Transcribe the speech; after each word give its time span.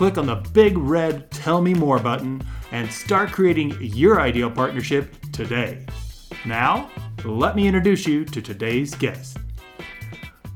click 0.00 0.16
on 0.16 0.24
the 0.24 0.48
big 0.54 0.78
red 0.78 1.30
Tell 1.30 1.60
Me 1.60 1.74
More 1.74 1.98
button, 1.98 2.42
and 2.72 2.90
start 2.90 3.32
creating 3.32 3.76
your 3.82 4.18
ideal 4.18 4.50
partnership 4.50 5.14
today. 5.30 5.84
Now, 6.46 6.90
let 7.22 7.54
me 7.54 7.66
introduce 7.66 8.06
you 8.06 8.24
to 8.24 8.40
today's 8.40 8.94
guest. 8.94 9.36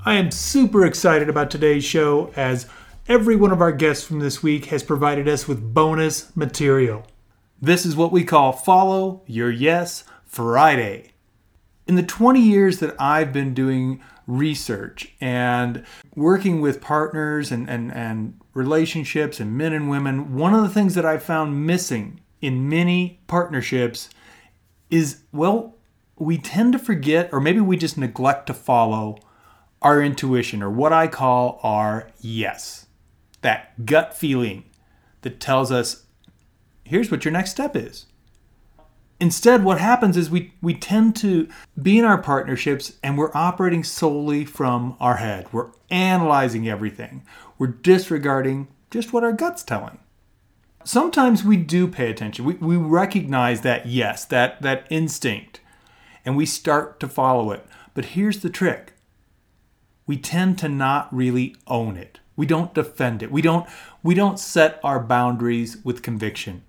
I 0.02 0.14
am 0.14 0.30
super 0.30 0.86
excited 0.86 1.28
about 1.28 1.50
today's 1.50 1.84
show 1.84 2.32
as 2.36 2.70
every 3.06 3.36
one 3.36 3.52
of 3.52 3.60
our 3.60 3.70
guests 3.70 4.06
from 4.06 4.18
this 4.18 4.42
week 4.42 4.64
has 4.66 4.82
provided 4.82 5.28
us 5.28 5.46
with 5.46 5.74
bonus 5.74 6.34
material. 6.34 7.06
This 7.60 7.84
is 7.84 7.94
what 7.94 8.12
we 8.12 8.24
call 8.24 8.52
Follow 8.52 9.24
Your 9.26 9.50
Yes 9.50 10.04
Friday. 10.24 11.13
In 11.86 11.96
the 11.96 12.02
20 12.02 12.40
years 12.40 12.78
that 12.78 12.94
I've 12.98 13.32
been 13.32 13.52
doing 13.52 14.00
research 14.26 15.14
and 15.20 15.84
working 16.14 16.60
with 16.60 16.80
partners 16.80 17.52
and, 17.52 17.68
and, 17.68 17.92
and 17.92 18.40
relationships 18.54 19.38
and 19.38 19.56
men 19.56 19.72
and 19.72 19.90
women, 19.90 20.34
one 20.34 20.54
of 20.54 20.62
the 20.62 20.68
things 20.68 20.94
that 20.94 21.04
I've 21.04 21.22
found 21.22 21.66
missing 21.66 22.20
in 22.40 22.68
many 22.68 23.20
partnerships 23.26 24.08
is, 24.90 25.22
well, 25.32 25.74
we 26.16 26.38
tend 26.38 26.72
to 26.72 26.78
forget, 26.78 27.28
or 27.32 27.40
maybe 27.40 27.60
we 27.60 27.76
just 27.76 27.98
neglect 27.98 28.46
to 28.46 28.54
follow 28.54 29.18
our 29.82 30.00
intuition, 30.00 30.62
or 30.62 30.70
what 30.70 30.92
I 30.92 31.06
call 31.06 31.60
our 31.62 32.10
yes. 32.20 32.86
That 33.42 33.84
gut 33.84 34.14
feeling 34.14 34.64
that 35.22 35.40
tells 35.40 35.70
us, 35.70 36.04
here's 36.84 37.10
what 37.10 37.24
your 37.24 37.32
next 37.32 37.50
step 37.50 37.76
is. 37.76 38.06
Instead, 39.20 39.62
what 39.64 39.80
happens 39.80 40.16
is 40.16 40.28
we, 40.28 40.52
we 40.60 40.74
tend 40.74 41.14
to 41.16 41.48
be 41.80 41.98
in 41.98 42.04
our 42.04 42.20
partnerships 42.20 42.94
and 43.02 43.16
we're 43.16 43.34
operating 43.34 43.84
solely 43.84 44.44
from 44.44 44.96
our 44.98 45.16
head. 45.16 45.46
We're 45.52 45.70
analyzing 45.90 46.68
everything, 46.68 47.22
we're 47.58 47.68
disregarding 47.68 48.68
just 48.90 49.12
what 49.12 49.24
our 49.24 49.32
gut's 49.32 49.62
telling. 49.62 49.98
Sometimes 50.84 51.42
we 51.42 51.56
do 51.56 51.88
pay 51.88 52.10
attention. 52.10 52.44
We, 52.44 52.54
we 52.54 52.76
recognize 52.76 53.62
that 53.62 53.86
yes, 53.86 54.24
that, 54.26 54.60
that 54.60 54.86
instinct, 54.90 55.60
and 56.24 56.36
we 56.36 56.44
start 56.44 57.00
to 57.00 57.08
follow 57.08 57.50
it. 57.52 57.66
But 57.94 58.06
here's 58.06 58.40
the 58.40 58.50
trick 58.50 58.92
we 60.06 60.16
tend 60.16 60.58
to 60.58 60.68
not 60.68 61.14
really 61.14 61.56
own 61.66 61.96
it. 61.96 62.20
We 62.36 62.46
don't 62.46 62.74
defend 62.74 63.22
it. 63.22 63.30
We 63.30 63.40
don't 63.40 63.66
we 64.02 64.14
don't 64.14 64.38
set 64.38 64.80
our 64.82 65.00
boundaries 65.00 65.78
with 65.84 66.02
conviction. 66.02 66.64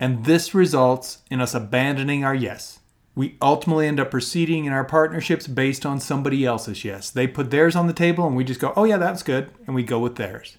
And 0.00 0.24
this 0.24 0.54
results 0.54 1.22
in 1.30 1.40
us 1.40 1.54
abandoning 1.54 2.24
our 2.24 2.34
yes. 2.34 2.80
We 3.14 3.36
ultimately 3.42 3.88
end 3.88 3.98
up 3.98 4.12
proceeding 4.12 4.64
in 4.64 4.72
our 4.72 4.84
partnerships 4.84 5.48
based 5.48 5.84
on 5.84 5.98
somebody 5.98 6.44
else's 6.44 6.84
yes. 6.84 7.10
They 7.10 7.26
put 7.26 7.50
theirs 7.50 7.74
on 7.74 7.88
the 7.88 7.92
table 7.92 8.26
and 8.26 8.36
we 8.36 8.44
just 8.44 8.60
go, 8.60 8.72
"Oh 8.76 8.84
yeah, 8.84 8.96
that's 8.96 9.24
good," 9.24 9.50
and 9.66 9.74
we 9.74 9.82
go 9.82 9.98
with 9.98 10.14
theirs. 10.14 10.56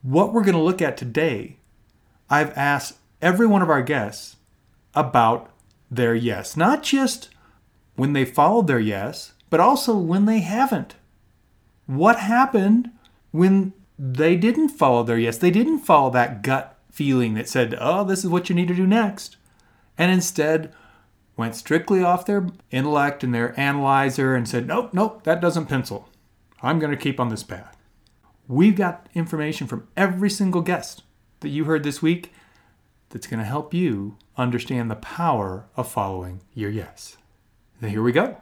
What 0.00 0.32
we're 0.32 0.44
going 0.44 0.56
to 0.56 0.62
look 0.62 0.80
at 0.80 0.96
today, 0.96 1.58
I've 2.30 2.56
asked 2.56 2.96
every 3.20 3.46
one 3.46 3.60
of 3.60 3.68
our 3.68 3.82
guests 3.82 4.36
about 4.94 5.50
their 5.90 6.14
yes, 6.14 6.56
not 6.56 6.82
just 6.82 7.28
when 7.96 8.14
they 8.14 8.24
followed 8.24 8.66
their 8.66 8.80
yes, 8.80 9.34
but 9.50 9.60
also 9.60 9.96
when 9.96 10.24
they 10.24 10.40
haven't. 10.40 10.94
What 11.86 12.20
happened 12.20 12.92
when 13.30 13.74
they 13.98 14.36
didn't 14.36 14.70
follow 14.70 15.02
their 15.02 15.18
yes? 15.18 15.36
They 15.36 15.50
didn't 15.50 15.80
follow 15.80 16.10
that 16.10 16.42
gut 16.42 16.77
feeling 16.98 17.34
that 17.34 17.48
said, 17.48 17.76
oh, 17.80 18.02
this 18.02 18.24
is 18.24 18.28
what 18.28 18.48
you 18.48 18.56
need 18.56 18.66
to 18.66 18.74
do 18.74 18.84
next. 18.84 19.36
And 19.96 20.10
instead 20.10 20.74
went 21.36 21.54
strictly 21.54 22.02
off 22.02 22.26
their 22.26 22.48
intellect 22.72 23.22
and 23.22 23.32
their 23.32 23.58
analyzer 23.58 24.34
and 24.34 24.48
said, 24.48 24.66
nope, 24.66 24.92
nope, 24.92 25.22
that 25.22 25.40
doesn't 25.40 25.66
pencil. 25.66 26.08
I'm 26.60 26.80
going 26.80 26.90
to 26.90 26.96
keep 26.96 27.20
on 27.20 27.28
this 27.28 27.44
path. 27.44 27.76
We've 28.48 28.74
got 28.74 29.08
information 29.14 29.68
from 29.68 29.86
every 29.96 30.28
single 30.28 30.60
guest 30.60 31.04
that 31.38 31.50
you 31.50 31.66
heard 31.66 31.84
this 31.84 32.02
week 32.02 32.32
that's 33.10 33.28
going 33.28 33.38
to 33.38 33.46
help 33.46 33.72
you 33.72 34.16
understand 34.36 34.90
the 34.90 34.96
power 34.96 35.66
of 35.76 35.88
following 35.88 36.40
your 36.52 36.70
yes. 36.70 37.16
Now, 37.80 37.90
here 37.90 38.02
we 38.02 38.10
go. 38.10 38.38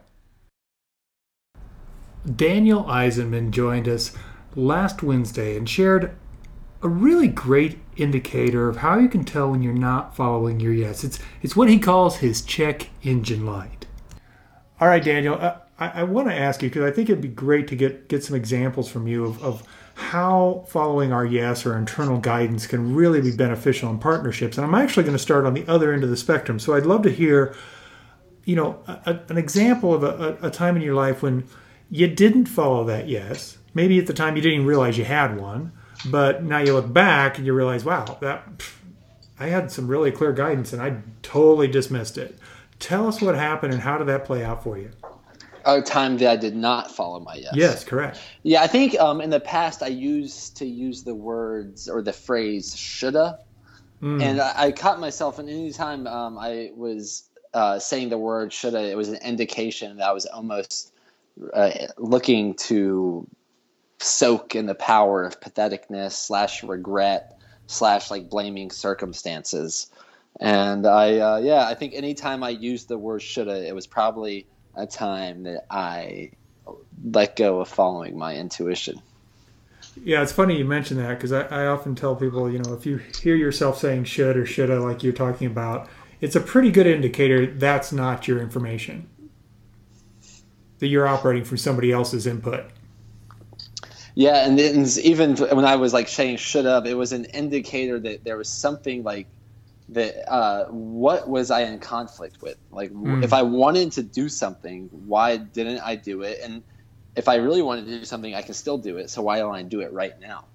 Daniel 2.34 2.84
Eisenman 2.84 3.50
joined 3.50 3.87
us 3.87 4.17
last 4.55 5.03
Wednesday 5.03 5.59
and 5.59 5.69
shared 5.69 6.17
a 6.82 6.88
really 6.88 7.28
great 7.28 7.78
indicator 7.97 8.69
of 8.69 8.78
how 8.78 8.98
you 8.98 9.09
can 9.09 9.25
tell 9.25 9.50
when 9.50 9.62
you're 9.62 9.72
not 9.72 10.14
following 10.14 10.60
your 10.60 10.72
yes. 10.72 11.04
It's 11.04 11.19
it's 11.42 11.56
what 11.56 11.69
he 11.69 11.78
calls 11.78 12.19
his 12.19 12.42
check 12.42 12.91
engine 13.03 13.47
light. 13.47 13.87
All 14.81 14.88
right, 14.88 15.03
Daniel, 15.03 15.37
uh, 15.41 15.59
I, 15.78 16.00
I 16.00 16.03
want 16.03 16.28
to 16.28 16.34
ask 16.34 16.62
you 16.62 16.69
because 16.69 16.82
I 16.82 16.91
think 16.91 17.09
it'd 17.09 17.22
be 17.22 17.28
great 17.28 17.69
to 17.69 17.76
get 17.76 18.09
get 18.09 18.25
some 18.25 18.37
examples 18.37 18.91
from 18.91 19.06
you 19.06 19.25
of, 19.25 19.42
of 19.42 19.62
how 19.94 20.66
following 20.69 21.12
our 21.12 21.25
yes 21.25 21.64
or 21.64 21.76
internal 21.76 22.19
guidance 22.19 22.66
can 22.66 22.94
really 22.94 23.22
be 23.22 23.34
beneficial 23.34 23.88
in 23.88 23.98
partnerships. 23.98 24.58
And 24.58 24.66
I'm 24.66 24.75
actually 24.75 25.04
going 25.04 25.16
to 25.16 25.22
start 25.22 25.47
on 25.47 25.54
the 25.54 25.66
other 25.66 25.93
end 25.93 26.04
of 26.04 26.10
the 26.10 26.16
spectrum. 26.19 26.58
So 26.58 26.75
I'd 26.75 26.84
love 26.84 27.03
to 27.04 27.10
hear, 27.10 27.54
you 28.44 28.56
know, 28.56 28.82
a, 28.87 29.19
an 29.31 29.38
example 29.38 29.94
of 29.94 30.04
a, 30.04 30.37
a 30.43 30.50
time 30.50 30.76
in 30.76 30.82
your 30.82 30.94
life 30.94 31.22
when 31.22 31.44
you 31.91 32.06
didn't 32.08 32.47
follow 32.47 32.84
that 32.84 33.08
yes. 33.08 33.56
Maybe 33.72 33.98
at 33.98 34.06
the 34.06 34.12
time 34.12 34.37
you 34.37 34.43
didn't 34.43 34.56
even 34.56 34.66
realize 34.66 34.98
you 34.98 35.04
had 35.04 35.41
one, 35.41 35.72
but 36.05 36.43
now 36.43 36.59
you 36.59 36.73
look 36.73 36.93
back 36.93 37.39
and 37.39 37.47
you 37.47 37.55
realize, 37.55 37.84
wow, 37.84 38.19
that 38.21 38.45
I 39.39 39.47
had 39.47 39.71
some 39.71 39.89
really 39.89 40.11
clear 40.11 40.33
guidance 40.33 40.73
and 40.73 40.83
I 40.83 40.99
totally 41.23 41.69
dismissed 41.69 42.19
it. 42.19 42.39
Tell 42.79 43.07
us 43.09 43.21
what 43.21 43.34
happened 43.34 43.73
and 43.73 43.83
how 43.83 43.99
did 43.99 44.09
that 44.09 44.25
play 44.25 44.45
out 44.45 44.62
for 44.62 44.79
you? 44.79 44.91
A 45.65 45.83
time 45.83 46.17
that 46.19 46.31
I 46.31 46.37
did 46.37 46.55
not 46.55 46.95
follow 46.95 47.19
my 47.21 47.35
yes. 47.35 47.53
Yes, 47.55 47.85
correct. 47.85 48.21
Yeah, 48.45 48.62
I 48.62 48.69
think 48.69 48.99
um, 49.01 49.21
in 49.21 49.31
the 49.31 49.41
past 49.41 49.83
I 49.83 49.89
used 49.89 50.59
to 50.59 50.67
use 50.67 51.03
the 51.03 51.15
words 51.15 51.89
or 51.89 52.03
the 52.03 52.12
phrase 52.12 52.77
shoulda, 52.77 53.41
mm. 54.01 54.23
and 54.23 54.41
I, 54.41 54.53
I, 54.56 54.73
caught 54.73 55.01
myself. 55.01 55.41
And 55.41 55.49
anytime 55.49 56.06
um, 56.06 56.39
I 56.39 56.71
was 56.77 57.29
uh, 57.53 57.81
saying 57.81 58.11
the 58.11 58.19
word 58.19 58.53
shoulda, 58.53 58.81
it 58.81 58.97
was 58.97 59.09
an 59.09 59.17
indication 59.17 59.97
that 59.97 60.06
I 60.09 60.12
was 60.12 60.27
almost 60.27 60.93
uh, 61.53 61.71
looking 61.99 62.55
to 62.55 63.27
soak 63.99 64.55
in 64.55 64.67
the 64.67 64.75
power 64.75 65.25
of 65.25 65.41
patheticness 65.41 66.12
slash 66.12 66.62
regret 66.62 67.39
slash 67.67 68.11
like 68.11 68.29
blaming 68.31 68.71
circumstances. 68.71 69.91
And 70.41 70.87
I, 70.87 71.19
uh, 71.19 71.37
yeah, 71.39 71.67
I 71.67 71.75
think 71.75 71.95
anytime 71.95 72.43
I 72.43 72.51
used 72.51 72.89
the 72.89 72.99
word 72.99 73.23
shoulda, 73.23 73.67
it 73.67 73.75
was 73.75 73.87
probably 73.87 74.47
a 74.75 74.87
time 74.87 75.45
that 75.45 75.67
I 75.71 76.33
let 77.11 77.37
go 77.37 77.61
of 77.61 77.69
following 77.69 78.19
my 78.19 78.37
intuition. 78.37 79.01
Yeah, 80.05 80.23
it's 80.23 80.33
funny 80.33 80.59
you 80.59 80.65
mention 80.65 80.99
that 80.99 81.15
because 81.15 81.33
I, 81.33 81.43
I 81.45 81.67
often 81.67 81.95
tell 81.95 82.15
people, 82.15 82.51
you 82.51 82.59
know, 82.59 82.75
if 82.75 82.85
you 82.85 82.99
hear 83.23 83.35
yourself 83.35 83.79
saying 83.79 84.05
should 84.05 84.37
or 84.37 84.45
shoulda, 84.45 84.81
like 84.81 85.03
you're 85.03 85.15
talking 85.15 85.47
about, 85.47 85.89
it's 86.21 86.37
a 86.37 86.41
pretty 86.41 86.71
good 86.71 86.87
indicator 86.87 87.47
that's 87.47 87.93
not 87.93 88.29
your 88.29 88.41
information 88.41 89.09
that 90.79 90.89
you're 90.89 91.06
operating 91.06 91.45
from 91.45 91.56
somebody 91.56 91.91
else's 91.91 92.27
input. 92.27 92.67
Yeah, 94.19 94.47
and 94.47 94.59
then 94.59 94.87
even 95.03 95.37
when 95.37 95.67
I 95.67 95.76
was 95.76 95.93
like 95.93 96.08
saying 96.08 96.38
should 96.38 96.64
have, 96.64 96.87
it 96.87 96.96
was 96.96 97.12
an 97.12 97.26
indicator 97.26 98.00
that 98.00 98.25
there 98.25 98.38
was 98.38 98.49
something 98.49 99.02
like 99.02 99.26
that. 99.91 100.32
Uh, 100.32 100.64
what 100.69 101.29
was 101.29 101.50
I 101.50 101.61
in 101.64 101.79
conflict 101.81 102.41
with? 102.41 102.56
Like, 102.70 102.91
mm. 102.93 103.23
if 103.23 103.35
I 103.35 103.43
wanted 103.43 103.93
to 103.93 104.02
do 104.02 104.31
something, 104.31 104.88
why 105.06 105.37
didn't 105.37 105.81
I 105.81 105.96
do 105.96 106.23
it? 106.23 106.38
And 106.43 106.62
if 107.14 107.29
I 107.29 107.35
really 107.35 107.61
wanted 107.61 107.85
to 107.88 107.99
do 107.99 108.05
something, 108.06 108.35
I 108.35 108.41
can 108.41 108.55
still 108.55 108.79
do 108.79 108.96
it. 108.96 109.11
So 109.11 109.20
why 109.20 109.38
don't 109.38 109.55
I 109.55 109.62
do 109.62 109.81
it 109.81 109.93
right 109.93 110.19
now? 110.19 110.46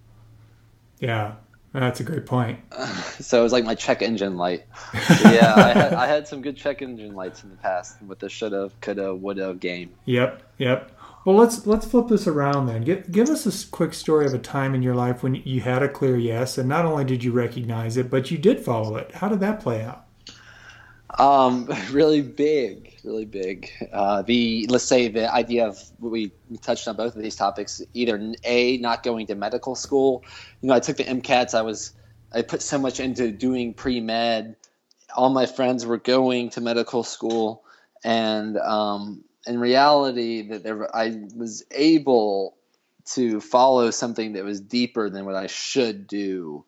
Yeah, 1.00 1.36
that's 1.72 2.00
a 2.00 2.04
great 2.04 2.26
point. 2.26 2.62
so 3.20 3.42
it 3.42 3.44
was 3.44 3.52
like 3.52 3.64
my 3.64 3.76
check 3.76 4.02
engine 4.02 4.38
light. 4.38 4.66
yeah, 4.94 5.54
I 5.56 5.74
had, 5.74 5.94
I 5.94 6.08
had 6.08 6.28
some 6.28 6.42
good 6.42 6.58
check 6.58 6.82
engine 6.82 7.14
lights 7.14 7.44
in 7.44 7.52
the 7.52 7.58
past 7.58 8.02
with 8.02 8.18
the 8.18 8.30
shoulda, 8.30 8.72
coulda, 8.82 9.14
woulda 9.14 9.54
game. 9.54 9.92
Yep, 10.06 10.42
yep. 10.58 10.92
Well, 11.24 11.36
let's 11.36 11.68
let's 11.68 11.86
flip 11.86 12.08
this 12.08 12.26
around 12.26 12.66
then. 12.66 12.84
Give, 12.84 13.12
give 13.12 13.30
us 13.30 13.46
a 13.46 13.68
quick 13.70 13.94
story 13.94 14.26
of 14.26 14.34
a 14.34 14.40
time 14.40 14.74
in 14.74 14.82
your 14.82 14.96
life 14.96 15.22
when 15.22 15.36
you 15.36 15.62
had 15.62 15.84
a 15.84 15.90
clear 15.90 16.18
yes, 16.18 16.58
and 16.58 16.68
not 16.68 16.86
only 16.86 17.06
did 17.06 17.24
you 17.24 17.32
recognize 17.32 17.96
it, 17.96 18.10
but 18.10 18.32
you 18.32 18.40
did 18.40 18.60
follow 18.60 18.96
it. 18.96 19.12
How 19.12 19.30
did 19.30 19.40
that 19.42 19.60
play 19.60 19.84
out? 19.84 20.08
Um, 21.20 21.70
really 21.92 22.24
big, 22.24 22.98
really 23.04 23.26
big. 23.26 23.70
Uh, 23.94 24.24
the 24.24 24.66
let's 24.70 24.84
say 24.84 25.10
the 25.10 25.32
idea 25.32 25.68
of 25.68 25.80
we 26.00 26.32
touched 26.62 26.88
on 26.88 26.96
both 26.96 27.16
of 27.16 27.22
these 27.22 27.36
topics. 27.36 27.84
Either 27.94 28.34
a 28.44 28.78
not 28.78 29.04
going 29.04 29.28
to 29.28 29.36
medical 29.36 29.76
school. 29.76 30.24
You 30.62 30.70
know, 30.70 30.74
I 30.74 30.80
took 30.80 30.98
the 30.98 31.04
MCATs. 31.04 31.54
I 31.54 31.62
was 31.62 31.94
I 32.34 32.42
put 32.42 32.64
so 32.64 32.80
much 32.80 33.00
into 33.00 33.32
doing 33.32 33.76
pre 33.76 34.00
med. 34.00 34.56
All 35.16 35.30
my 35.30 35.46
friends 35.46 35.86
were 35.86 35.98
going 35.98 36.50
to 36.52 36.62
medical 36.62 37.04
school, 37.04 37.64
and 38.04 38.58
um, 38.58 39.24
in 39.46 39.60
reality, 39.60 40.50
that 40.50 40.64
there, 40.64 40.96
I 40.96 41.22
was 41.36 41.64
able 41.72 42.56
to 43.14 43.42
follow 43.42 43.92
something 43.92 44.34
that 44.34 44.44
was 44.44 44.62
deeper 44.62 45.10
than 45.10 45.26
what 45.26 45.36
I 45.36 45.48
should 45.48 46.08
do. 46.08 46.64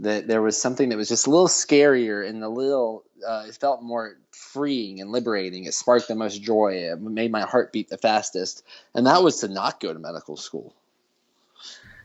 That 0.00 0.26
there 0.26 0.42
was 0.42 0.60
something 0.60 0.90
that 0.90 0.98
was 0.98 1.08
just 1.08 1.26
a 1.26 1.30
little 1.30 1.48
scarier 1.48 2.28
and 2.28 2.42
a 2.44 2.48
little, 2.48 3.04
uh, 3.26 3.44
it 3.48 3.54
felt 3.54 3.82
more 3.82 4.18
freeing 4.30 5.00
and 5.00 5.10
liberating. 5.10 5.64
It 5.64 5.72
sparked 5.72 6.08
the 6.08 6.14
most 6.14 6.42
joy. 6.42 6.72
It 6.92 7.00
made 7.00 7.32
my 7.32 7.42
heart 7.42 7.72
beat 7.72 7.88
the 7.88 7.96
fastest. 7.96 8.62
And 8.94 9.06
that 9.06 9.22
was 9.22 9.40
to 9.40 9.48
not 9.48 9.80
go 9.80 9.92
to 9.92 9.98
medical 9.98 10.36
school. 10.36 10.74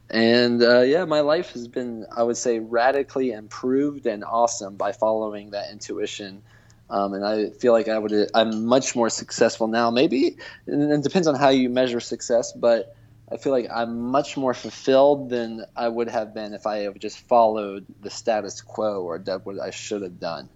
And 0.09 0.61
uh, 0.61 0.81
yeah, 0.81 1.05
my 1.05 1.21
life 1.21 1.51
has 1.53 1.67
been, 1.67 2.05
I 2.15 2.23
would 2.23 2.37
say, 2.37 2.59
radically 2.59 3.31
improved 3.31 4.05
and 4.05 4.23
awesome 4.23 4.75
by 4.75 4.91
following 4.91 5.51
that 5.51 5.71
intuition. 5.71 6.43
Um, 6.91 7.13
and 7.13 7.25
I 7.25 7.49
feel 7.51 7.71
like 7.71 7.87
I 7.87 7.97
would, 7.97 8.29
I'm 8.33 8.65
much 8.65 8.95
more 8.95 9.09
successful 9.09 9.67
now. 9.67 9.89
Maybe, 9.89 10.37
and 10.67 10.91
it 10.91 11.01
depends 11.01 11.27
on 11.27 11.35
how 11.35 11.49
you 11.49 11.69
measure 11.69 12.01
success, 12.01 12.51
but 12.51 12.95
I 13.31 13.37
feel 13.37 13.53
like 13.53 13.67
I'm 13.73 14.11
much 14.11 14.35
more 14.35 14.53
fulfilled 14.53 15.29
than 15.29 15.65
I 15.75 15.87
would 15.87 16.09
have 16.09 16.33
been 16.33 16.53
if 16.53 16.67
I 16.67 16.79
have 16.79 16.99
just 16.99 17.19
followed 17.19 17.85
the 18.01 18.09
status 18.09 18.61
quo 18.61 19.01
or 19.01 19.17
done 19.17 19.39
what 19.45 19.59
I 19.59 19.71
should 19.71 20.01
have 20.01 20.19
done. 20.19 20.49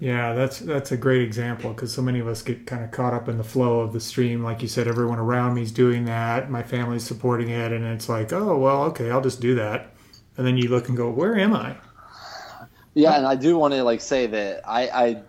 Yeah, 0.00 0.32
that's 0.32 0.58
that's 0.60 0.92
a 0.92 0.96
great 0.96 1.20
example 1.20 1.72
because 1.72 1.92
so 1.92 2.00
many 2.00 2.20
of 2.20 2.26
us 2.26 2.40
get 2.42 2.66
kind 2.66 2.82
of 2.82 2.90
caught 2.90 3.12
up 3.12 3.28
in 3.28 3.36
the 3.36 3.44
flow 3.44 3.80
of 3.80 3.92
the 3.92 4.00
stream. 4.00 4.42
Like 4.42 4.62
you 4.62 4.66
said, 4.66 4.88
everyone 4.88 5.18
around 5.18 5.54
me 5.54 5.62
is 5.62 5.72
doing 5.72 6.06
that. 6.06 6.50
My 6.50 6.62
family's 6.62 7.04
supporting 7.04 7.50
it, 7.50 7.70
and 7.70 7.84
it's 7.84 8.08
like, 8.08 8.32
oh 8.32 8.56
well, 8.56 8.84
okay, 8.84 9.10
I'll 9.10 9.20
just 9.20 9.42
do 9.42 9.54
that. 9.56 9.92
And 10.36 10.46
then 10.46 10.56
you 10.56 10.68
look 10.70 10.88
and 10.88 10.96
go, 10.96 11.10
where 11.10 11.38
am 11.38 11.52
I? 11.54 11.76
Yeah, 12.94 13.16
and 13.16 13.26
I 13.26 13.36
do 13.36 13.56
want 13.56 13.74
to 13.74 13.84
like 13.84 14.00
say 14.00 14.26
that 14.26 14.68
I, 14.68 14.88
I 14.88 15.22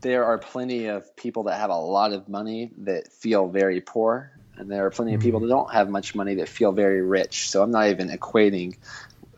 there 0.00 0.24
are 0.24 0.38
plenty 0.38 0.86
of 0.86 1.14
people 1.16 1.44
that 1.44 1.58
have 1.58 1.70
a 1.70 1.76
lot 1.76 2.12
of 2.12 2.28
money 2.28 2.70
that 2.78 3.12
feel 3.12 3.48
very 3.48 3.80
poor, 3.80 4.30
and 4.56 4.70
there 4.70 4.86
are 4.86 4.90
plenty 4.90 5.12
mm-hmm. 5.12 5.18
of 5.18 5.22
people 5.22 5.40
that 5.40 5.48
don't 5.48 5.72
have 5.72 5.88
much 5.88 6.14
money 6.14 6.34
that 6.36 6.48
feel 6.48 6.72
very 6.72 7.02
rich. 7.02 7.50
So 7.50 7.62
I'm 7.62 7.70
not 7.70 7.88
even 7.88 8.10
equating 8.10 8.76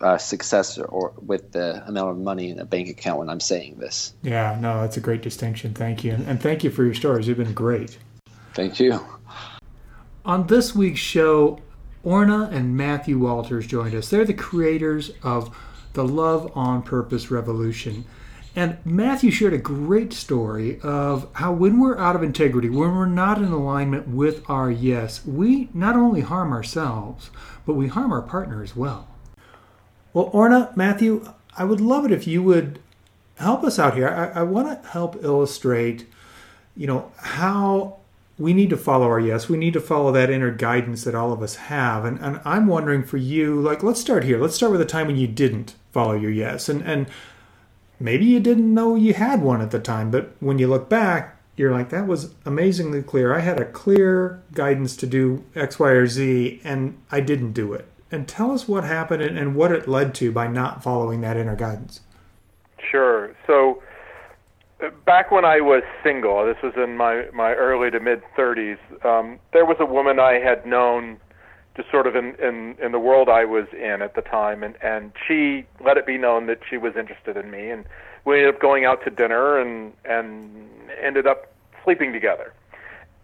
uh, 0.01 0.19
success 0.19 0.79
or 0.79 1.13
with 1.25 1.53
the 1.53 1.87
amount 1.87 2.11
of 2.11 2.19
money 2.19 2.51
in 2.51 2.59
a 2.59 2.65
bank 2.65 2.89
account 2.89 3.19
when 3.19 3.29
I'm 3.29 3.41
saying 3.41 3.77
this. 3.79 4.15
Yeah, 4.23 4.57
no, 4.61 4.81
that's 4.81 4.97
a 4.97 5.01
great 5.01 5.23
distinction. 5.23 5.75
Thank 5.75 6.05
you. 6.05 6.13
And, 6.13 6.27
and 6.27 6.41
thank 6.41 6.65
you 6.65 6.71
for 6.71 6.85
your 6.85 6.95
stories. 6.95 7.29
You've 7.29 7.39
been 7.39 7.53
great. 7.53 7.99
Thank 8.55 8.81
you. 8.81 9.01
On 10.25 10.47
this 10.47 10.75
week's 10.75 11.01
show, 11.01 11.61
Orna 12.03 12.49
and 12.53 12.77
Matthew 12.77 13.19
Walters 13.19 13.67
joined 13.67 13.95
us. 13.95 14.09
They're 14.09 14.25
the 14.25 14.35
creators 14.35 15.13
of 15.23 15.55
the 15.93 16.05
Love 16.05 16.53
on 16.57 16.83
Purpose 16.83 17.31
Revolution. 17.31 18.05
And 18.57 18.79
Matthew 18.85 19.31
shared 19.31 19.53
a 19.53 19.59
great 19.59 20.13
story 20.13 20.81
of 20.83 21.29
how 21.35 21.53
when 21.53 21.79
we're 21.79 21.99
out 21.99 22.17
of 22.17 22.23
integrity, 22.23 22.69
when 22.69 22.97
we're 22.97 23.07
not 23.07 23.39
in 23.39 23.53
alignment 23.53 24.09
with 24.09 24.49
our 24.51 24.71
yes, 24.71 25.25
we 25.25 25.69
not 25.73 25.95
only 25.95 26.23
harm 26.23 26.53
ourselves, 26.53 27.31
but 27.65 27.75
we 27.75 27.87
harm 27.87 28.13
our 28.13 28.23
partner 28.23 28.63
as 28.63 28.75
well. 28.75 29.07
Well, 30.13 30.31
Orna, 30.33 30.73
Matthew, 30.75 31.33
I 31.57 31.65
would 31.65 31.81
love 31.81 32.05
it 32.05 32.11
if 32.11 32.27
you 32.27 32.43
would 32.43 32.81
help 33.37 33.63
us 33.63 33.79
out 33.79 33.95
here. 33.95 34.09
I, 34.09 34.41
I 34.41 34.43
want 34.43 34.83
to 34.83 34.89
help 34.89 35.23
illustrate, 35.23 36.07
you 36.77 36.89
know, 36.89 37.13
how 37.19 37.99
we 38.37 38.53
need 38.53 38.71
to 38.71 38.77
follow 38.77 39.07
our 39.07 39.21
yes. 39.21 39.49
We 39.49 39.59
need 39.59 39.75
to 39.75 39.81
follow 39.81 40.11
that 40.13 40.31
inner 40.31 40.51
guidance 40.51 41.05
that 41.05 41.15
all 41.15 41.33
of 41.33 41.43
us 41.43 41.55
have. 41.57 42.05
And, 42.05 42.19
and 42.19 42.41
I'm 42.45 42.67
wondering 42.67 43.05
for 43.05 43.19
you, 43.19 43.61
like, 43.61 43.85
let's 43.85 44.01
start 44.01 44.25
here. 44.25 44.41
Let's 44.41 44.57
start 44.57 44.73
with 44.73 44.81
a 44.81 44.87
time 44.87 45.07
when 45.07 45.17
you 45.17 45.29
didn't 45.29 45.77
follow 45.93 46.15
your 46.15 46.31
yes. 46.31 46.69
And, 46.69 46.83
and 46.83 47.07
maybe 47.99 48.25
you 48.25 48.41
didn't 48.41 48.73
know 48.73 48.95
you 48.95 49.15
had 49.15 49.43
one 49.43 49.61
at 49.61 49.71
the 49.71 49.81
time, 49.81 50.11
but 50.11 50.33
when 50.41 50.59
you 50.59 50.67
look 50.67 50.89
back, 50.89 51.37
you're 51.57 51.73
like, 51.73 51.91
that 51.91 52.07
was 52.07 52.35
amazingly 52.47 53.03
clear. 53.03 53.35
I 53.35 53.41
had 53.41 53.61
a 53.61 53.67
clear 53.67 54.43
guidance 54.55 54.97
to 54.97 55.07
do 55.07 55.45
X, 55.55 55.79
Y, 55.79 55.91
or 55.91 56.07
Z, 56.07 56.61
and 56.65 56.97
I 57.11 57.21
didn't 57.21 57.53
do 57.53 57.75
it 57.75 57.87
and 58.11 58.27
tell 58.27 58.51
us 58.51 58.67
what 58.67 58.85
happened 58.85 59.23
and, 59.23 59.39
and 59.39 59.55
what 59.55 59.73
it 59.73 59.89
led 59.89 60.15
to 60.17 60.33
by 60.33 60.47
not 60.47 60.83
following 60.83 61.21
that 61.21 61.37
inner 61.37 61.57
guidance. 61.57 62.01
Sure. 62.91 63.35
So 63.47 63.83
uh, 64.83 64.91
back 65.07 65.31
when 65.31 65.45
I 65.45 65.61
was 65.61 65.83
single, 66.03 66.45
this 66.45 66.57
was 66.63 66.73
in 66.77 66.97
my, 66.97 67.27
my 67.33 67.53
early 67.53 67.91
to 67.91 68.01
mid 68.01 68.23
30s, 68.37 68.79
um, 69.05 69.39
there 69.53 69.65
was 69.65 69.77
a 69.81 69.87
woman 69.87 70.19
I 70.19 70.35
had 70.41 70.67
known 70.67 71.19
just 71.81 71.91
sort 71.91 72.07
of 72.07 72.15
in, 72.15 72.35
in, 72.37 72.77
in 72.83 72.93
the 72.93 72.99
world 72.99 73.29
I 73.29 73.45
was 73.45 73.67
in 73.73 74.03
at 74.03 74.15
the 74.15 74.21
time, 74.21 74.63
and, 74.63 74.77
and 74.83 75.13
she 75.27 75.65
let 75.85 75.97
it 75.97 76.07
be 76.07 76.19
known 76.19 76.47
that 76.47 76.61
she 76.69 76.77
was 76.77 76.95
interested 76.97 77.37
in 77.37 77.51
me, 77.51 77.71
and 77.71 77.85
we 78.25 78.39
ended 78.39 78.55
up 78.55 78.61
going 78.61 78.85
out 78.85 79.03
to 79.05 79.11
dinner 79.11 79.59
and, 79.59 79.93
and 80.05 80.69
ended 81.03 81.27
up 81.27 81.53
sleeping 81.85 82.13
together. 82.13 82.53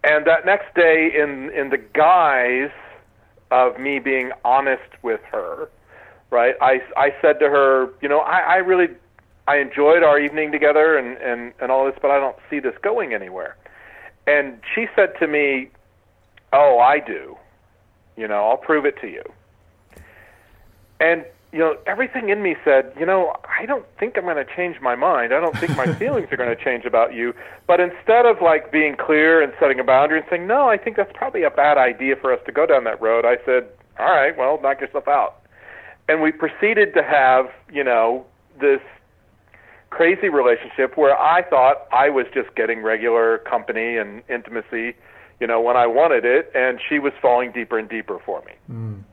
And 0.03 0.25
that 0.25 0.45
next 0.45 0.73
day, 0.73 1.11
in, 1.15 1.51
in 1.51 1.69
the 1.69 1.77
guise 1.77 2.71
of 3.51 3.79
me 3.79 3.99
being 3.99 4.31
honest 4.43 4.91
with 5.03 5.21
her, 5.31 5.69
right? 6.31 6.55
I, 6.59 6.81
I 6.95 7.13
said 7.21 7.39
to 7.39 7.49
her, 7.49 7.89
you 8.01 8.09
know, 8.09 8.19
I, 8.19 8.39
I 8.39 8.55
really 8.55 8.87
I 9.47 9.57
enjoyed 9.57 10.03
our 10.03 10.19
evening 10.19 10.51
together 10.51 10.97
and, 10.97 11.17
and, 11.17 11.53
and 11.61 11.71
all 11.71 11.85
this, 11.85 11.95
but 12.01 12.11
I 12.11 12.19
don't 12.19 12.35
see 12.49 12.59
this 12.59 12.75
going 12.81 13.13
anywhere. 13.13 13.55
And 14.25 14.59
she 14.73 14.87
said 14.95 15.13
to 15.19 15.27
me, 15.27 15.69
Oh, 16.53 16.79
I 16.79 16.99
do. 16.99 17.37
You 18.17 18.27
know, 18.27 18.49
I'll 18.49 18.57
prove 18.57 18.85
it 18.85 18.99
to 19.01 19.07
you. 19.07 19.23
And 20.99 21.25
you 21.53 21.59
know, 21.59 21.77
everything 21.85 22.29
in 22.29 22.41
me 22.41 22.55
said, 22.65 22.91
you 22.99 23.05
know, 23.05 23.33
I 23.47 23.65
don't 23.65 23.85
think 23.97 24.17
I'm 24.17 24.25
going 24.25 24.35
to 24.35 24.55
change 24.55 24.81
my 24.81 24.95
mind. 24.95 25.33
I 25.33 25.39
don't 25.39 25.57
think 25.57 25.77
my 25.77 25.91
feelings 25.99 26.27
are 26.31 26.37
going 26.37 26.55
to 26.55 26.61
change 26.61 26.85
about 26.85 27.13
you. 27.13 27.33
But 27.65 27.79
instead 27.79 28.25
of 28.25 28.41
like 28.41 28.71
being 28.71 28.97
clear 28.97 29.41
and 29.41 29.53
setting 29.59 29.79
a 29.79 29.83
boundary 29.83 30.19
and 30.19 30.27
saying, 30.29 30.45
no, 30.45 30.67
I 30.67 30.77
think 30.77 30.97
that's 30.97 31.11
probably 31.13 31.43
a 31.43 31.49
bad 31.49 31.77
idea 31.77 32.15
for 32.17 32.33
us 32.33 32.39
to 32.47 32.51
go 32.51 32.65
down 32.65 32.83
that 32.83 33.01
road, 33.01 33.23
I 33.25 33.37
said, 33.45 33.69
all 33.97 34.11
right, 34.11 34.37
well, 34.37 34.59
knock 34.61 34.81
yourself 34.81 35.07
out. 35.07 35.41
And 36.09 36.21
we 36.21 36.31
proceeded 36.31 36.93
to 36.95 37.03
have, 37.03 37.49
you 37.71 37.83
know, 37.83 38.25
this 38.59 38.81
crazy 39.89 40.29
relationship 40.29 40.97
where 40.97 41.17
I 41.17 41.43
thought 41.43 41.87
I 41.91 42.09
was 42.09 42.25
just 42.33 42.53
getting 42.55 42.81
regular 42.81 43.39
company 43.39 43.97
and 43.97 44.21
intimacy, 44.29 44.95
you 45.39 45.47
know, 45.47 45.61
when 45.61 45.77
I 45.77 45.87
wanted 45.87 46.25
it, 46.25 46.51
and 46.55 46.79
she 46.87 46.99
was 46.99 47.13
falling 47.21 47.51
deeper 47.51 47.77
and 47.77 47.87
deeper 47.87 48.19
for 48.25 48.41
me. 48.45 48.53
Mm. 48.71 49.03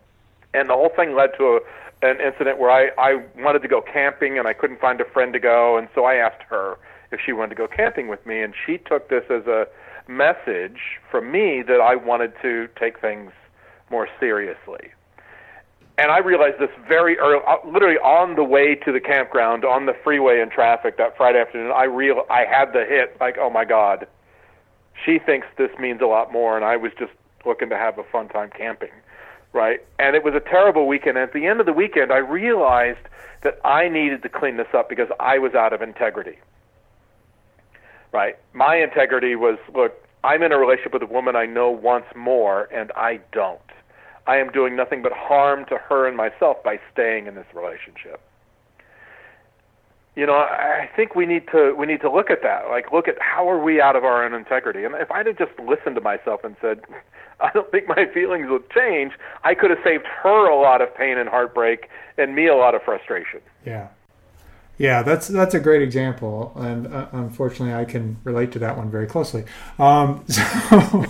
And 0.55 0.69
the 0.69 0.75
whole 0.75 0.93
thing 0.95 1.15
led 1.15 1.31
to 1.39 1.45
a 1.45 1.61
an 2.05 2.21
incident 2.21 2.59
where 2.59 2.71
I, 2.71 2.91
I 2.99 3.23
wanted 3.41 3.63
to 3.63 3.69
go 3.69 3.81
camping 3.81 4.39
and 4.39 4.47
I 4.47 4.53
couldn't 4.53 4.81
find 4.81 5.01
a 5.01 5.05
friend 5.05 5.33
to 5.33 5.39
go, 5.39 5.79
and 5.79 5.89
so 5.95 6.05
I 6.05 6.17
asked 6.17 6.43
her 6.49 6.79
if 7.11 7.21
she 7.25 7.33
wanted 7.33 7.51
to 7.51 7.55
go 7.55 7.67
camping 7.67 8.09
with 8.09 8.25
me, 8.27 8.43
and 8.43 8.55
she 8.67 8.79
took 8.79 9.09
this 9.09 9.25
as 9.31 9.47
a 9.47 9.67
message 10.07 11.01
from 11.11 11.33
me 11.33 11.63
that 11.63 11.81
I 11.81 11.97
wanted 11.97 12.33
to 12.43 12.69
take 12.79 13.01
things 13.01 13.33
more 13.91 14.09
seriously. 14.21 14.91
And 15.97 16.11
I 16.11 16.19
realized 16.19 16.59
this 16.59 16.71
very 16.89 17.19
early, 17.19 17.41
uh, 17.47 17.57
literally 17.65 17.99
on 17.99 18.35
the 18.35 18.43
way 18.43 18.75
to 18.75 18.93
the 18.93 19.01
campground, 19.01 19.65
on 19.65 19.87
the 19.87 19.95
freeway 20.03 20.41
in 20.41 20.51
traffic 20.51 20.99
that 20.99 21.17
Friday 21.17 21.41
afternoon. 21.41 21.71
I 21.71 21.85
real, 21.85 22.27
I 22.29 22.45
had 22.45 22.73
the 22.73 22.85
hit, 22.85 23.17
like, 23.21 23.37
oh 23.39 23.49
my 23.49 23.65
God, 23.65 24.09
she 25.05 25.19
thinks 25.19 25.47
this 25.57 25.71
means 25.79 26.01
a 26.01 26.07
lot 26.07 26.33
more, 26.33 26.57
and 26.57 26.65
I 26.65 26.77
was 26.77 26.93
just 26.99 27.13
looking 27.45 27.69
to 27.71 27.77
have 27.77 27.99
a 27.99 28.05
fun 28.05 28.29
time 28.29 28.51
camping 28.57 28.91
right? 29.55 29.81
And 29.99 30.15
it 30.15 30.23
was 30.23 30.35
a 30.35 30.41
terrible 30.41 30.87
weekend. 30.87 31.17
At 31.17 31.33
the 31.33 31.47
end 31.47 31.61
of 31.61 31.67
the 31.67 31.73
weekend, 31.73 32.13
I 32.13 32.19
realized 32.19 32.99
that 33.43 33.59
I 33.65 33.89
needed 33.89 34.23
to 34.25 34.29
clean 34.29 34.59
this 34.59 34.67
up 34.75 34.91
because 34.91 35.09
I 35.19 35.39
was 35.39 35.55
out 35.55 35.73
of 35.73 35.81
integrity, 35.81 36.39
right? 38.13 38.37
My 38.53 38.77
integrity 38.77 39.37
was 39.37 39.59
look, 39.73 39.95
I'm 40.25 40.43
in 40.43 40.53
a 40.53 40.59
relationship 40.59 40.93
with 40.93 41.03
a 41.03 41.07
woman 41.07 41.37
I 41.37 41.47
know 41.47 41.71
wants 41.71 42.09
more, 42.17 42.69
and 42.73 42.91
I 42.97 43.21
don't. 43.33 43.61
I 44.27 44.39
am 44.39 44.51
doing 44.51 44.75
nothing 44.75 45.03
but 45.03 45.13
harm 45.13 45.67
to 45.67 45.77
her 45.77 46.09
and 46.09 46.17
myself 46.17 46.63
by 46.63 46.81
staying 46.93 47.27
in 47.27 47.35
this 47.35 47.47
relationship. 47.55 48.21
You 50.17 50.27
know, 50.27 50.35
I 50.35 50.89
think 50.95 51.17
we 51.17 51.27
need 51.27 51.49
to 51.51 51.75
we 51.77 51.87
need 51.87 52.01
to 52.03 52.11
look 52.11 52.31
at 52.31 52.43
that. 52.43 52.69
Like, 52.69 52.93
look 52.93 53.09
at 53.09 53.17
how 53.21 53.49
are 53.51 53.61
we 53.63 53.81
out 53.81 53.97
of 53.97 54.05
our 54.05 54.25
own 54.25 54.33
integrity? 54.33 54.85
And 54.85 54.95
if 54.95 55.11
I'd 55.11 55.27
have 55.27 55.37
just 55.39 55.59
listened 55.59 55.97
to 55.97 56.01
myself 56.01 56.45
and 56.45 56.55
said, 56.61 56.83
I 57.41 57.51
don't 57.53 57.71
think 57.73 57.89
my 57.89 58.07
feelings 58.15 58.47
would 58.49 58.71
change. 58.71 59.13
I 59.43 59.55
could 59.55 59.71
have 59.71 59.81
saved 59.83 60.07
her 60.23 60.49
a 60.49 60.57
lot 60.57 60.81
of 60.81 60.95
pain 60.95 61.19
and 61.19 61.29
heartbreak, 61.29 61.89
and 62.17 62.35
me 62.35 62.47
a 62.47 62.55
lot 62.55 62.77
of 62.77 62.83
frustration. 62.83 63.41
Yeah, 63.67 63.89
yeah, 64.79 65.03
that's 65.03 65.29
that's 65.29 65.55
a 65.55 65.61
great 65.61 65.83
example, 65.83 66.53
and 66.57 66.93
uh, 66.93 67.07
unfortunately, 67.13 67.75
I 67.75 67.85
can 67.85 68.17
relate 68.25 68.51
to 68.53 68.59
that 68.61 68.77
one 68.77 68.91
very 68.91 69.07
closely. 69.07 69.45
Um, 69.79 70.25
so, 70.29 71.05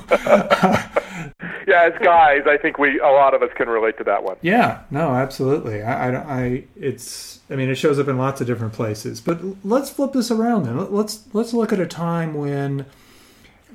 as 1.74 1.92
guys, 2.02 2.42
I 2.46 2.56
think 2.56 2.78
we 2.78 2.98
a 3.00 3.06
lot 3.06 3.34
of 3.34 3.42
us 3.42 3.50
can 3.56 3.68
relate 3.68 3.98
to 3.98 4.04
that 4.04 4.22
one. 4.22 4.36
Yeah, 4.42 4.82
no, 4.90 5.14
absolutely. 5.14 5.82
I, 5.82 6.10
I, 6.10 6.42
I, 6.42 6.64
it's, 6.76 7.40
I 7.50 7.56
mean, 7.56 7.68
it 7.68 7.74
shows 7.76 7.98
up 7.98 8.08
in 8.08 8.16
lots 8.18 8.40
of 8.40 8.46
different 8.46 8.72
places. 8.72 9.20
But 9.20 9.40
let's 9.64 9.90
flip 9.90 10.12
this 10.12 10.30
around 10.30 10.64
then. 10.64 10.92
Let's 10.92 11.24
let's 11.32 11.52
look 11.52 11.72
at 11.72 11.80
a 11.80 11.86
time 11.86 12.34
when 12.34 12.86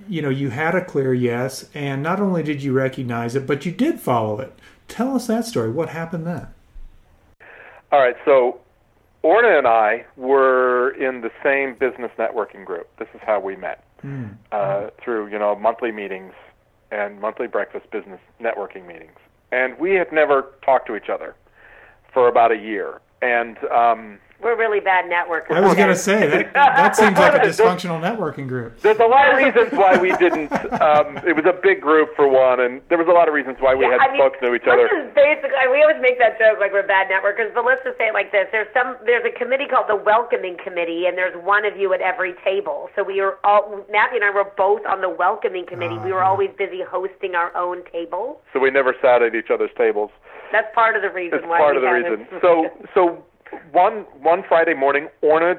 you 0.07 0.21
know, 0.23 0.29
you 0.29 0.49
had 0.49 0.73
a 0.73 0.83
clear 0.83 1.13
yes, 1.13 1.69
and 1.75 2.01
not 2.01 2.19
only 2.19 2.41
did 2.41 2.63
you 2.63 2.73
recognize 2.73 3.35
it, 3.35 3.45
but 3.45 3.63
you 3.65 3.71
did 3.71 3.99
follow 3.99 4.39
it. 4.39 4.57
Tell 4.87 5.15
us 5.15 5.27
that 5.27 5.45
story. 5.45 5.69
What 5.69 5.89
happened 5.89 6.25
then? 6.25 6.47
All 7.91 7.99
right. 7.99 8.15
So 8.25 8.59
Orna 9.21 9.57
and 9.57 9.67
I 9.67 10.05
were 10.17 10.91
in 10.91 11.21
the 11.21 11.29
same 11.43 11.75
business 11.75 12.11
networking 12.17 12.65
group. 12.65 12.87
This 12.97 13.07
is 13.13 13.21
how 13.23 13.39
we 13.39 13.55
met 13.55 13.83
Mm. 14.03 14.37
uh, 14.53 14.91
through 15.03 15.27
you 15.27 15.37
know 15.37 15.57
monthly 15.57 15.91
meetings 15.91 16.31
and 16.91 17.19
monthly 17.19 17.47
breakfast 17.47 17.89
business 17.91 18.19
networking 18.41 18.85
meetings, 18.87 19.17
and 19.51 19.77
we 19.79 19.95
had 19.95 20.11
never 20.11 20.53
talked 20.63 20.87
to 20.87 20.95
each 20.95 21.09
other 21.09 21.35
for 22.13 22.27
about 22.27 22.51
a 22.51 22.57
year. 22.57 23.01
And 23.21 23.57
um, 23.65 24.19
We're 24.41 24.55
really 24.57 24.79
bad 24.79 25.05
networkers. 25.11 25.51
I 25.51 25.59
was 25.59 25.71
okay? 25.73 25.81
gonna 25.81 25.95
say 26.11 26.27
that 26.27 26.53
that 26.53 26.95
seems 26.95 27.17
like 27.17 27.35
a 27.35 27.39
dysfunctional 27.39 27.99
networking 27.99 28.47
group. 28.47 28.79
there's 28.79 28.99
a 28.99 29.05
lot 29.05 29.27
of 29.31 29.37
reasons 29.37 29.71
why 29.73 29.97
we 29.99 30.15
didn't. 30.15 30.47
Um, 30.79 31.17
it 31.27 31.35
was 31.35 31.43
a 31.45 31.51
big 31.61 31.81
group 31.81 32.15
for 32.15 32.27
one, 32.27 32.59
and 32.61 32.81
there 32.87 32.97
was 32.97 33.07
a 33.07 33.11
lot 33.11 33.27
of 33.27 33.33
reasons 33.33 33.57
why 33.59 33.75
we 33.75 33.83
Yeah, 33.85 33.99
hadn't 33.99 34.09
I 34.09 34.11
mean, 34.13 34.21
spoken 34.21 34.39
to 34.47 34.55
each 34.55 34.63
other. 34.67 34.87
basically, 35.13 35.51
we 35.71 35.81
always 35.83 35.99
make 36.01 36.17
that 36.19 36.39
joke 36.39 36.57
like 36.59 36.71
we're 36.71 36.87
bad 36.87 37.07
networkers, 37.11 37.53
but 37.53 37.65
let's 37.65 37.83
just 37.83 37.97
say 37.97 38.07
it 38.07 38.13
like 38.13 38.31
this: 38.31 38.47
there's 38.51 38.71
some, 38.73 38.95
there's 39.05 39.25
a 39.27 39.33
committee 39.37 39.67
called 39.67 39.87
the 39.91 39.95
Welcoming 39.99 40.55
Committee, 40.63 41.05
and 41.07 41.17
there's 41.17 41.35
one 41.43 41.65
of 41.65 41.75
you 41.75 41.91
at 41.93 41.99
every 42.01 42.33
table. 42.43 42.87
So 42.95 43.03
we 43.03 43.19
were 43.21 43.39
all, 43.43 43.83
Matthew 43.91 44.23
and 44.23 44.25
I 44.25 44.31
were 44.31 44.47
both 44.55 44.85
on 44.85 45.01
the 45.01 45.09
Welcoming 45.09 45.65
Committee. 45.65 45.97
we 45.99 46.13
were 46.13 46.23
always 46.23 46.49
busy 46.57 46.79
hosting 46.81 47.35
our 47.35 47.51
own 47.57 47.83
table. 47.91 48.39
So 48.53 48.59
we 48.59 48.71
never 48.71 48.95
sat 49.01 49.21
at 49.21 49.35
each 49.35 49.51
other's 49.51 49.71
tables. 49.77 50.11
That's 50.51 50.73
part 50.73 50.95
of 50.95 51.01
the 51.03 51.11
reason 51.11 51.39
It's 51.39 51.47
why. 51.47 51.59
part 51.59 51.75
we 51.75 51.77
of 51.77 51.83
the 51.83 51.91
reason. 51.91 52.27
So 52.41 52.65
so 52.95 53.25
one 53.71 54.05
one 54.21 54.43
Friday 54.47 54.73
morning, 54.73 55.07
Orna 55.21 55.55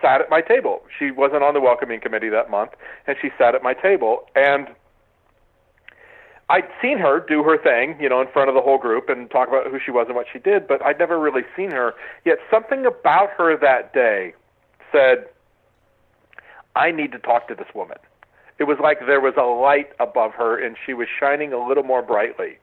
sat 0.00 0.20
at 0.20 0.30
my 0.30 0.40
table. 0.40 0.82
She 0.98 1.10
wasn't 1.10 1.42
on 1.42 1.54
the 1.54 1.60
welcoming 1.60 2.00
committee 2.00 2.28
that 2.28 2.50
month, 2.50 2.72
and 3.06 3.16
she 3.20 3.30
sat 3.38 3.54
at 3.54 3.62
my 3.62 3.74
table. 3.74 4.26
And 4.34 4.68
I'd 6.50 6.68
seen 6.82 6.98
her 6.98 7.24
do 7.26 7.42
her 7.44 7.56
thing, 7.56 7.96
you 8.00 8.08
know, 8.08 8.20
in 8.20 8.28
front 8.28 8.48
of 8.48 8.54
the 8.54 8.60
whole 8.60 8.78
group 8.78 9.08
and 9.08 9.30
talk 9.30 9.48
about 9.48 9.70
who 9.70 9.78
she 9.82 9.90
was 9.90 10.06
and 10.08 10.16
what 10.16 10.26
she 10.30 10.38
did, 10.38 10.68
but 10.68 10.84
I'd 10.84 10.98
never 10.98 11.18
really 11.18 11.42
seen 11.56 11.70
her. 11.70 11.94
Yet 12.24 12.38
something 12.50 12.84
about 12.84 13.30
her 13.38 13.56
that 13.56 13.94
day 13.94 14.34
said, 14.90 15.28
I 16.76 16.90
need 16.90 17.12
to 17.12 17.18
talk 17.18 17.48
to 17.48 17.54
this 17.54 17.68
woman. 17.74 17.96
It 18.58 18.64
was 18.64 18.78
like 18.82 19.00
there 19.00 19.20
was 19.20 19.34
a 19.38 19.42
light 19.42 19.92
above 19.98 20.32
her 20.32 20.62
and 20.62 20.76
she 20.84 20.92
was 20.92 21.08
shining 21.18 21.52
a 21.52 21.66
little 21.66 21.84
more 21.84 22.02
brightly 22.02 22.58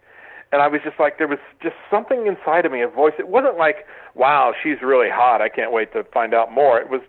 and 0.51 0.61
I 0.61 0.67
was 0.67 0.81
just 0.83 0.99
like, 0.99 1.17
there 1.17 1.27
was 1.27 1.39
just 1.61 1.75
something 1.91 2.25
inside 2.25 2.65
of 2.65 2.71
me, 2.71 2.81
a 2.81 2.87
voice. 2.87 3.13
It 3.19 3.27
wasn't 3.27 3.57
like, 3.57 3.85
wow, 4.15 4.53
she's 4.61 4.81
really 4.81 5.09
hot. 5.09 5.41
I 5.41 5.49
can't 5.49 5.71
wait 5.71 5.93
to 5.93 6.03
find 6.05 6.33
out 6.33 6.51
more. 6.51 6.79
It 6.79 6.89
was, 6.89 7.01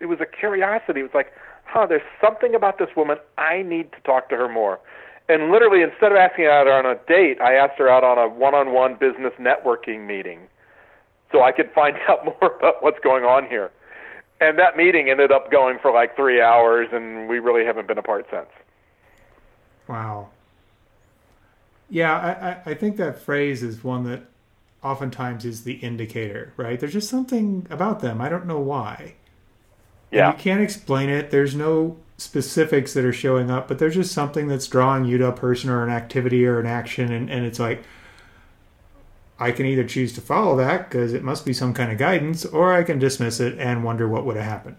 it 0.00 0.06
was 0.06 0.18
a 0.20 0.26
curiosity. 0.26 1.00
It 1.00 1.04
was 1.04 1.14
like, 1.14 1.32
huh, 1.64 1.86
there's 1.86 2.02
something 2.20 2.54
about 2.54 2.78
this 2.78 2.88
woman. 2.96 3.18
I 3.36 3.62
need 3.62 3.92
to 3.92 4.00
talk 4.00 4.30
to 4.30 4.36
her 4.36 4.48
more. 4.48 4.80
And 5.28 5.50
literally, 5.50 5.82
instead 5.82 6.12
of 6.12 6.18
asking 6.18 6.44
her 6.44 6.52
out 6.52 6.68
on 6.68 6.86
a 6.86 6.94
date, 7.06 7.40
I 7.40 7.54
asked 7.54 7.78
her 7.78 7.88
out 7.88 8.04
on 8.04 8.16
a 8.16 8.28
one-on-one 8.28 8.94
business 8.94 9.32
networking 9.40 10.06
meeting, 10.06 10.40
so 11.32 11.42
I 11.42 11.52
could 11.52 11.70
find 11.74 11.96
out 12.08 12.24
more 12.24 12.56
about 12.56 12.82
what's 12.82 13.00
going 13.00 13.24
on 13.24 13.46
here. 13.46 13.72
And 14.40 14.58
that 14.58 14.76
meeting 14.76 15.10
ended 15.10 15.32
up 15.32 15.50
going 15.50 15.78
for 15.80 15.92
like 15.92 16.14
three 16.14 16.40
hours, 16.40 16.88
and 16.92 17.28
we 17.28 17.40
really 17.40 17.64
haven't 17.64 17.88
been 17.88 17.98
apart 17.98 18.26
since. 18.30 18.48
Wow. 19.88 20.28
Yeah, 21.96 22.60
I, 22.66 22.72
I, 22.72 22.74
think 22.74 22.98
that 22.98 23.18
phrase 23.18 23.62
is 23.62 23.82
one 23.82 24.04
that 24.04 24.24
oftentimes 24.84 25.46
is 25.46 25.64
the 25.64 25.76
indicator, 25.76 26.52
right? 26.58 26.78
There's 26.78 26.92
just 26.92 27.08
something 27.08 27.66
about 27.70 28.00
them. 28.00 28.20
I 28.20 28.28
don't 28.28 28.44
know 28.44 28.60
why. 28.60 29.14
And 30.12 30.18
Yeah. 30.18 30.32
you 30.32 30.36
can't 30.36 30.60
explain 30.60 31.08
it. 31.08 31.30
There's 31.30 31.54
no 31.54 31.96
specifics 32.18 32.92
that 32.92 33.06
are 33.06 33.14
showing 33.14 33.50
up, 33.50 33.66
but 33.66 33.78
there's 33.78 33.94
just 33.94 34.12
something 34.12 34.46
that's 34.46 34.66
drawing 34.66 35.06
you 35.06 35.16
to 35.16 35.28
a 35.28 35.32
person 35.32 35.70
or 35.70 35.82
an 35.82 35.88
activity 35.88 36.46
or 36.46 36.60
an 36.60 36.66
action. 36.66 37.10
And, 37.10 37.30
and 37.30 37.46
it's 37.46 37.58
like, 37.58 37.82
I 39.40 39.50
can 39.50 39.64
either 39.64 39.84
choose 39.84 40.12
to 40.16 40.20
follow 40.20 40.54
that 40.58 40.90
because 40.90 41.14
it 41.14 41.22
must 41.24 41.46
be 41.46 41.54
some 41.54 41.72
kind 41.72 41.90
of 41.90 41.96
guidance, 41.96 42.44
or 42.44 42.74
I 42.74 42.82
can 42.82 42.98
dismiss 42.98 43.40
it 43.40 43.58
and 43.58 43.84
wonder 43.84 44.06
what 44.06 44.26
would 44.26 44.36
have 44.36 44.44
happened. 44.44 44.76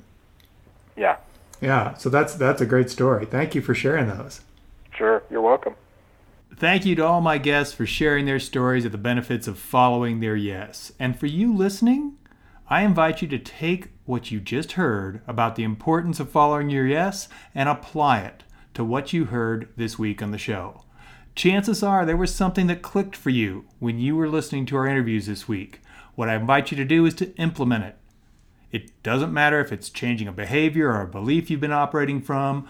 Yeah. 0.96 1.16
Yeah, 1.62 1.96
so 1.96 2.10
that's 2.10 2.36
that's 2.36 2.62
a 2.62 2.68
great 2.68 2.92
story. 2.92 3.26
Thank 3.26 3.56
you 3.56 3.62
for 3.64 3.74
sharing 3.74 4.08
those. 4.08 4.42
Sure. 4.92 5.24
You're 5.32 5.42
welcome. 5.42 5.74
Thank 6.60 6.88
you 6.88 6.96
to 6.96 7.06
all 7.06 7.22
my 7.22 7.38
guests 7.38 7.76
for 7.76 7.86
sharing 7.86 8.26
their 8.26 8.40
stories 8.40 8.84
of 8.84 8.92
the 8.92 8.98
benefits 8.98 9.48
of 9.48 9.60
following 9.60 10.22
their 10.22 10.36
yes. 10.36 10.92
And 10.98 11.16
for 11.16 11.28
you 11.28 11.56
listening, 11.56 12.18
I 12.68 12.82
invite 12.82 13.22
you 13.22 13.28
to 13.28 13.38
take 13.38 13.90
what 14.06 14.32
you 14.32 14.40
just 14.40 14.72
heard 14.72 15.22
about 15.28 15.56
the 15.56 15.62
importance 15.62 16.20
of 16.20 16.32
following 16.32 16.72
your 16.72 16.88
yes 16.88 17.30
and 17.54 17.70
apply 17.70 18.22
it 18.22 18.44
to 18.74 18.84
what 18.84 19.14
you 19.14 19.26
heard 19.26 19.70
this 19.78 20.00
week 20.00 20.24
on 20.24 20.32
the 20.32 20.40
show. 20.40 20.84
Chances 21.36 21.84
are 21.84 22.08
there 22.08 22.18
was 22.18 22.34
something 22.34 22.66
that 22.66 22.82
clicked 22.82 23.16
for 23.16 23.30
you 23.30 23.66
when 23.78 24.00
you 24.00 24.16
were 24.16 24.28
listening 24.28 24.66
to 24.66 24.78
our 24.78 24.88
interviews 24.88 25.28
this 25.28 25.48
week. 25.48 25.82
What 26.16 26.28
I 26.28 26.34
invite 26.34 26.72
you 26.72 26.78
to 26.78 26.86
do 26.86 27.06
is 27.06 27.14
to 27.16 27.36
implement 27.36 27.84
it. 27.84 27.98
It 28.72 29.04
doesn't 29.04 29.32
matter 29.32 29.60
if 29.60 29.72
it's 29.72 29.92
changing 29.92 30.28
a 30.28 30.32
behavior 30.32 30.90
or 30.90 31.02
a 31.02 31.08
belief 31.08 31.52
you've 31.52 31.62
been 31.62 31.72
operating 31.72 32.20
from. 32.20 32.68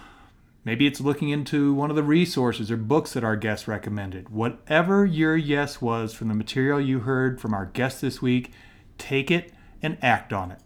Maybe 0.67 0.86
it's 0.86 1.00
looking 1.00 1.29
into 1.29 1.74
one 1.74 1.89
of 1.89 1.95
the 1.95 2.03
resources 2.03 2.69
or 2.69 2.75
books 2.75 3.13
that 3.13 3.24
our 3.24 3.38
guests 3.38 3.69
recommended. 3.69 4.27
Whatever 4.27 5.05
your 5.05 5.38
yes 5.38 5.81
was 5.81 6.13
from 6.13 6.27
the 6.27 6.33
material 6.33 6.81
you 6.81 7.00
heard 7.00 7.39
from 7.39 7.53
our 7.53 7.67
guest 7.67 8.01
this 8.01 8.21
week, 8.21 8.51
take 8.97 9.31
it 9.31 9.53
and 9.81 9.97
act 10.01 10.33
on 10.33 10.51
it. 10.51 10.59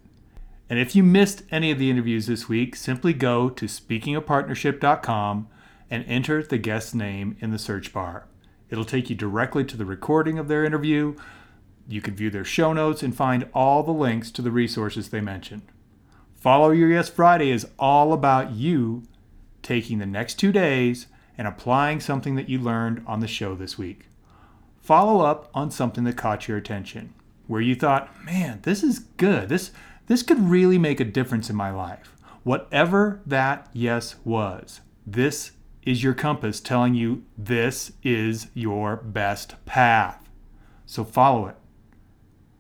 And 0.68 0.80
if 0.80 0.96
you 0.96 1.04
missed 1.04 1.44
any 1.52 1.70
of 1.70 1.78
the 1.78 1.92
interviews 1.92 2.26
this 2.26 2.50
week, 2.50 2.76
simply 2.76 3.14
go 3.14 3.52
to 3.52 3.68
speakingofpartnership.com 3.68 5.48
and 5.92 6.06
enter 6.08 6.42
the 6.42 6.58
guest's 6.58 6.96
name 6.96 7.38
in 7.40 7.52
the 7.52 7.60
search 7.60 7.94
bar. 7.94 8.26
It'll 8.72 8.84
take 8.84 9.12
you 9.12 9.16
directly 9.16 9.64
to 9.66 9.78
the 9.78 9.86
recording 9.86 10.40
of 10.40 10.48
their 10.48 10.66
interview. 10.66 11.16
You 11.88 12.02
can 12.02 12.16
view 12.16 12.32
their 12.32 12.44
show 12.44 12.74
notes 12.74 13.04
and 13.04 13.16
find 13.16 13.48
all 13.54 13.84
the 13.84 13.92
links 13.92 14.32
to 14.32 14.42
the 14.42 14.50
resources 14.50 15.10
they 15.10 15.22
mentioned. 15.22 15.62
Follow 16.34 16.72
Your 16.72 16.90
Yes 16.90 17.08
Friday 17.08 17.52
is 17.52 17.68
all 17.78 18.14
about 18.14 18.54
you 18.54 19.04
taking 19.62 20.00
the 20.00 20.06
next 20.06 20.36
two 20.36 20.52
days 20.52 21.08
and 21.38 21.48
applying 21.48 22.00
something 22.00 22.36
that 22.36 22.50
you 22.50 22.60
learned 22.60 23.04
on 23.08 23.20
the 23.20 23.28
show 23.28 23.56
this 23.56 23.78
week. 23.78 24.08
Follow 24.82 25.24
up 25.24 25.50
on 25.54 25.72
something 25.72 26.04
that 26.04 26.18
caught 26.18 26.48
your 26.48 26.58
attention, 26.58 27.14
where 27.48 27.62
you 27.62 27.76
thought, 27.76 28.24
man, 28.26 28.60
this 28.64 28.84
is 28.84 29.00
good. 29.00 29.50
This, 29.50 29.72
this 30.08 30.24
could 30.24 30.40
really 30.40 30.78
make 30.78 31.00
a 31.00 31.06
difference 31.06 31.50
in 31.50 31.56
my 31.56 31.72
life. 31.72 32.16
Whatever 32.44 33.22
that 33.26 33.70
yes 33.74 34.16
was, 34.24 34.82
this 35.06 35.52
is 35.84 36.04
your 36.04 36.14
compass 36.14 36.60
telling 36.60 36.96
you 36.96 37.24
this 37.38 37.92
is 38.04 38.48
your 38.54 38.96
best 38.98 39.56
path. 39.66 40.30
So 40.86 41.04
follow 41.04 41.48
it. 41.48 41.56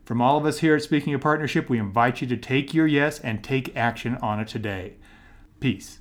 From 0.05 0.22
all 0.22 0.38
of 0.38 0.46
us 0.46 0.60
here 0.60 0.75
at 0.75 0.81
Speaking 0.81 1.13
of 1.13 1.22
Partnership, 1.22 1.70
we 1.70 1.79
invite 1.79 2.22
you 2.22 2.27
to 2.27 2.38
take 2.38 2.74
your 2.74 2.86
yes 2.86 3.20
and 3.20 3.43
take 3.43 3.75
action 3.77 4.17
on 4.17 4.39
it 4.39 4.48
today. 4.48 4.96
Peace. 5.60 6.00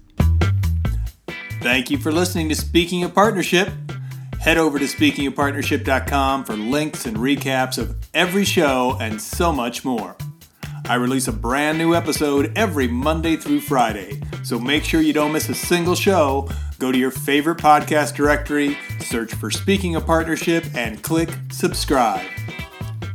Thank 1.61 1.91
you 1.91 1.99
for 1.99 2.11
listening 2.11 2.49
to 2.49 2.55
Speaking 2.55 3.05
of 3.05 3.15
Partnership. 3.15 3.69
Head 4.41 4.57
over 4.57 4.79
to 4.79 4.87
speakingofpartnership.com 4.87 6.45
for 6.45 6.55
links 6.55 7.05
and 7.05 7.19
recaps 7.19 7.77
of 7.77 7.95
every 8.15 8.45
show 8.47 8.97
and 8.99 9.21
so 9.21 9.53
much 9.53 9.85
more. 9.85 10.17
I 10.87 10.95
release 10.95 11.29
a 11.29 11.33
brand 11.33 11.77
new 11.77 11.95
episode 11.95 12.57
every 12.57 12.89
Monday 12.89 13.37
through 13.37 13.61
Friday, 13.61 14.23
so 14.43 14.59
make 14.59 14.85
sure 14.85 15.03
you 15.03 15.13
don't 15.13 15.33
miss 15.33 15.51
a 15.51 15.55
single 15.55 15.95
show. 15.95 16.49
Go 16.79 16.91
to 16.91 16.99
your 16.99 17.11
favorite 17.11 17.59
podcast 17.59 18.17
directory, 18.17 18.79
search 18.99 19.35
for 19.35 19.51
Speaking 19.51 19.97
of 19.97 20.07
Partnership, 20.07 20.65
and 20.75 21.03
click 21.03 21.29
subscribe. 21.53 22.27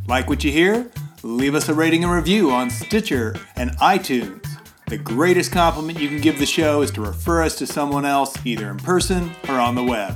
Like 0.08 0.30
what 0.30 0.44
you 0.44 0.52
hear? 0.52 0.92
Leave 1.24 1.56
us 1.56 1.68
a 1.68 1.74
rating 1.74 2.04
and 2.04 2.14
review 2.14 2.52
on 2.52 2.70
Stitcher 2.70 3.36
and 3.56 3.72
iTunes. 3.80 4.45
The 4.88 4.98
greatest 5.00 5.52
compliment 5.52 6.00
you 6.00 6.08
can 6.08 6.22
give 6.22 6.38
the 6.38 6.46
show 6.46 6.84
is 6.84 6.92
to 6.92 7.02
refer 7.02 7.42
us 7.42 7.56
to 7.58 7.66
someone 7.66 8.06
else, 8.06 8.36
either 8.46 8.70
in 8.70 8.78
person 8.78 9.32
or 9.50 9.56
on 9.56 9.74
the 9.74 9.84
web. 9.84 10.16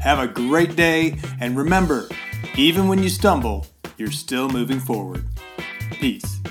Have 0.00 0.18
a 0.18 0.28
great 0.28 0.76
day, 0.76 1.18
and 1.40 1.56
remember, 1.56 2.08
even 2.54 2.86
when 2.86 3.02
you 3.02 3.08
stumble, 3.08 3.66
you're 3.96 4.10
still 4.10 4.50
moving 4.50 4.78
forward. 4.78 5.24
Peace. 5.92 6.43